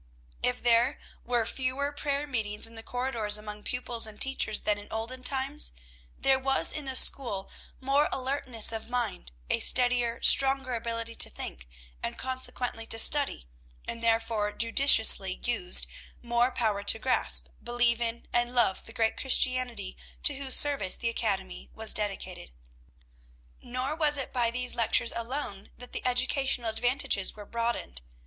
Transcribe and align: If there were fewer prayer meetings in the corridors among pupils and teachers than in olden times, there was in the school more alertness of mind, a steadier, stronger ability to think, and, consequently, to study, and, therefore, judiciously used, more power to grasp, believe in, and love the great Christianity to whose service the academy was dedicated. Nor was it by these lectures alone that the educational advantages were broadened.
If 0.41 0.63
there 0.63 0.97
were 1.23 1.45
fewer 1.45 1.91
prayer 1.91 2.25
meetings 2.25 2.65
in 2.65 2.73
the 2.73 2.81
corridors 2.81 3.37
among 3.37 3.61
pupils 3.61 4.07
and 4.07 4.19
teachers 4.19 4.61
than 4.61 4.79
in 4.79 4.87
olden 4.91 5.21
times, 5.21 5.73
there 6.17 6.39
was 6.39 6.73
in 6.73 6.85
the 6.85 6.95
school 6.95 7.51
more 7.79 8.09
alertness 8.11 8.71
of 8.71 8.89
mind, 8.89 9.31
a 9.51 9.59
steadier, 9.59 10.19
stronger 10.23 10.73
ability 10.73 11.13
to 11.17 11.29
think, 11.29 11.67
and, 12.01 12.17
consequently, 12.17 12.87
to 12.87 12.97
study, 12.97 13.45
and, 13.87 14.01
therefore, 14.01 14.51
judiciously 14.53 15.39
used, 15.43 15.85
more 16.23 16.49
power 16.49 16.81
to 16.81 16.97
grasp, 16.97 17.45
believe 17.61 18.01
in, 18.01 18.25
and 18.33 18.55
love 18.55 18.85
the 18.85 18.93
great 18.93 19.17
Christianity 19.17 19.95
to 20.23 20.33
whose 20.33 20.55
service 20.55 20.95
the 20.95 21.09
academy 21.09 21.69
was 21.75 21.93
dedicated. 21.93 22.51
Nor 23.61 23.95
was 23.95 24.17
it 24.17 24.33
by 24.33 24.49
these 24.49 24.73
lectures 24.73 25.13
alone 25.15 25.69
that 25.77 25.93
the 25.93 26.03
educational 26.07 26.71
advantages 26.71 27.35
were 27.35 27.45
broadened. 27.45 28.01